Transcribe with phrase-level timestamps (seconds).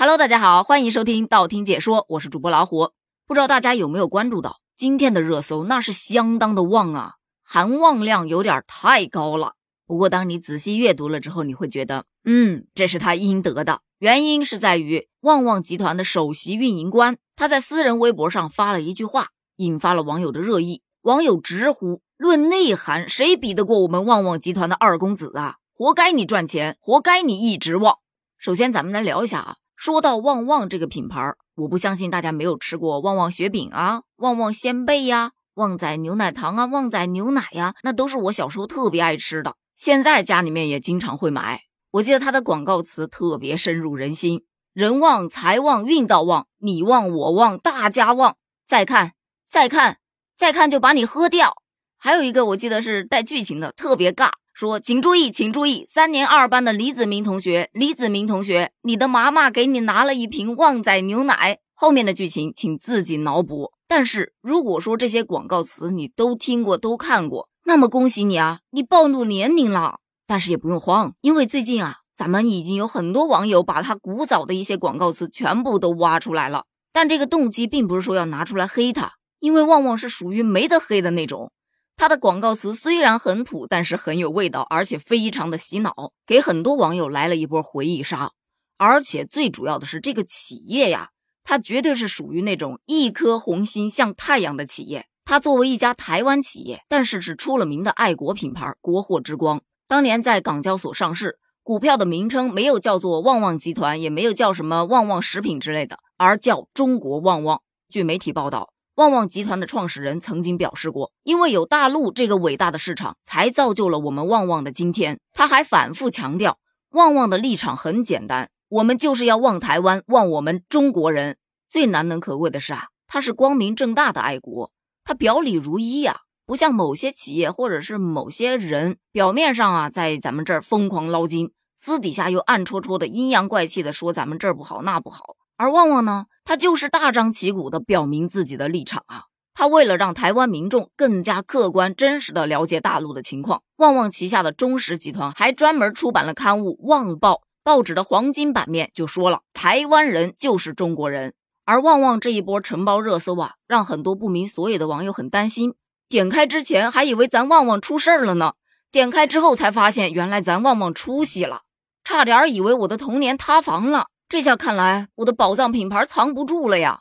[0.00, 2.92] Hello，大家好，欢迎收听道听解说，我是主播老虎。
[3.26, 9.56] 不知道大家有没有关注到今天的热搜，那是相当的旺啊，含旺量有点太高了。
[9.86, 13.82] 不过当你仔细阅读了之后，你会觉得，嗯，这是他应得的。
[13.98, 19.26] 原因是在于旺旺集团的首席运营官，他在私人微博上发了一句话，
[19.56, 20.80] 引发了网友的热议。
[21.02, 25.56] 网友直呼：论内涵，谁比得过我们旺旺集团的二公子啊？
[25.76, 27.98] 活该你赚钱，活该你一直旺。
[28.38, 29.56] 首先，咱们来聊一下啊。
[29.80, 41.62] 说到旺旺这个品牌，我不相信大家没有吃过旺旺雪饼啊、旺旺仙贝呀、旺仔牛奶糖啊、旺仔牛奶呀，那都是我小时候特别爱吃的，现在家里面也经常会买。
[41.92, 48.36] 我记得它的广告词特别深入人心：人旺财旺运道旺，你旺我旺大家旺。
[48.66, 49.12] 再看，
[49.48, 49.96] 再看，
[50.36, 51.54] 再看就把你喝掉。
[51.96, 54.28] 还有一个我记得是带剧情的，特别尬。
[54.60, 61.60] 说，请注意，请注意，三年二班的李子明同学，李子明同学，你的妈妈给你拿了一瓶旺仔牛奶。
[61.74, 63.72] 后面的剧情请自己脑补。
[63.88, 70.00] 但是如果说这些广告词你都听过、都看过，那么恭喜你啊，你暴露年龄了。
[70.26, 76.64] 但是也不用慌，因为最近啊，咱们已经有很多网友把他古早的一些广告词全部都挖出来了。
[76.92, 81.50] 但这个动机并不是说要拿出来黑他，因为旺旺是属于没得黑的那种。
[81.96, 88.32] 他的广告词虽然很土，但是很有味道，而且非常的洗脑，给很多网友来了一波回忆杀。
[88.78, 91.10] 而且最主要的是，这个企业呀，
[91.44, 95.06] 它绝对是属于那种一颗红心向太阳的企业。
[95.26, 99.60] 它作为一家台湾企业，但是是出了名的爱国品牌，国货之光。
[99.86, 107.60] 当年在港交所上市，股票的名称没有叫做旺旺集团，也没有叫什么旺旺食品之类的，而叫中国旺旺。
[107.90, 108.72] 据媒体报道。
[109.00, 115.18] 旺旺集团的创始人曾经表示过，因为有大陆这个伟大的市场，才造就了我们旺旺的今天。
[115.32, 116.58] 他还反复强调，
[116.90, 121.38] 旺旺的立场很简单，我们就是要旺台湾，旺我们中国人。
[121.66, 124.70] 最难能可贵的是啊，他是光明正大的爱国，
[125.02, 135.36] 他表里如一呀，不像某些企业或者是某些人，表面上啊在咱们这儿疯狂捞金，私底下又暗戳戳的阴阳怪气的说咱们这儿不好那不好。
[135.60, 139.24] 而旺旺呢，他就是大张旗鼓的表明自己的立场啊！
[139.52, 151.34] 他为了让台湾民众更加客观真实的了解大陆的情况，旺旺旗下的中石集团还专门出版了刊物《旺报》，报纸的黄金版面就说了：“台湾人就是中国人。”
[151.66, 155.74] 而旺旺这一波承包热搜啊，让很多不明所以的网友很担心。
[156.08, 158.54] 点开之前还以为咱旺旺出事儿了呢，
[158.90, 161.60] 点开之后才发现原来咱旺旺出息了，
[162.02, 164.06] 差点以为我的童年塌房了。
[164.30, 167.00] 这下看来，我的宝藏品牌藏不住了呀！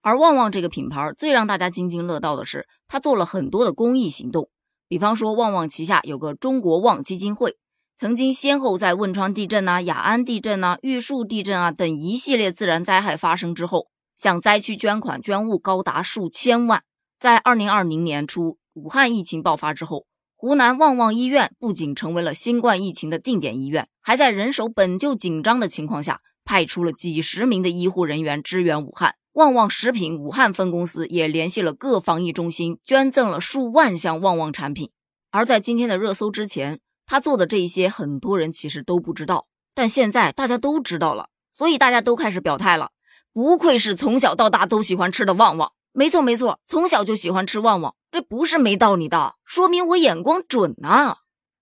[0.00, 4.48] 而旺旺这个品牌最让大家津津乐道的是，他做了很多的公益行动。
[4.86, 7.56] 比方说，旺旺旗下有个中国旺基金会，
[7.96, 16.84] 曾经先后在汶川地震啊、雅安地震啊、玉树地震啊等一系列自然灾害发生之后，向灾区捐款捐物高达数千万。
[17.18, 20.06] 在二零二零年初，武汉疫情爆发之后。
[20.46, 29.14] 湖南旺旺医院不仅成为了新冠疫情的定点医院，还在人手本就紧张的情况下，派出了几十名的医护人员支援武汉。
[29.32, 34.90] 旺旺食品武汉分公司也联系了各防疫中心，捐赠了数万箱旺旺产品。
[35.30, 42.90] 而在今天的热搜之前，他做的这一些，很多人其实都不知道，但现在大家都知道了，所以大家都开始表态了。
[43.32, 45.72] 不愧是从小到大都喜欢吃的旺旺。
[45.96, 51.16] 没错没错，从小就喜欢吃旺旺，这不是没道理的，说明我眼光准呐。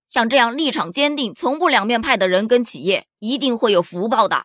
[0.07, 4.45] 像这样立场坚定、从不两面派的人跟企业，一定会有福报的。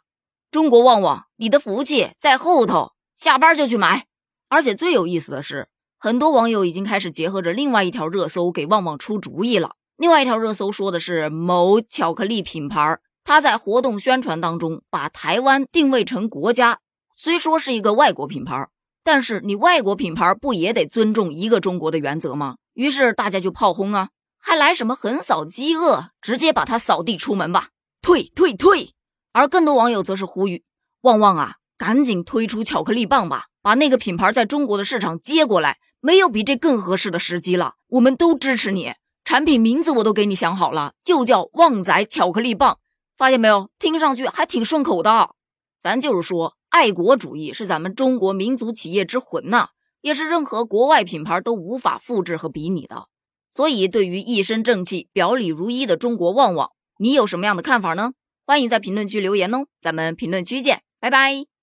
[0.50, 4.06] 中国旺旺，你的福气在后头，下班就去买。
[4.47, 5.67] 而且最有意思的是，
[6.00, 9.75] 很多网友已经开始结合着另外一条热搜给旺旺出主意了。
[9.97, 16.79] 另外一条热搜说的是某巧克力品牌，他在活动宣传当中把台湾定位成国家，
[17.17, 18.69] 虽说是一个外国品牌。
[19.07, 22.57] 但是你外国品牌不也得尊重一个中国的原则吗？
[22.73, 27.69] 于是大家就炮轰啊，还来什么横扫饥饿，直接把他扫地出门吧，
[28.01, 28.90] 退退退！
[29.31, 30.66] 而更多网友则是呼吁
[31.03, 37.76] 旺旺啊，赶紧推出巧克力棒吧，把那个品牌在中国的市场接过来，没有比这更合适的时机了。
[37.87, 38.91] 我们都支持你，
[39.23, 42.79] 产品名字我都给你想好了，就叫旺仔巧克力棒，
[43.16, 43.70] 发现没有？
[43.79, 45.29] 听上去还挺顺口的。
[45.79, 46.56] 咱就是说。
[46.69, 49.69] 爱国主义是咱们中国民族企业之魂呐，
[50.02, 53.08] 也是任何国外品牌都无法复制和比拟的。
[53.49, 58.11] 所以，对于一身正气、表里如一的中国旺旺，你有什么样的看法呢？
[58.46, 61.56] 欢迎在评论区留言哦，咱们评论区见，拜拜。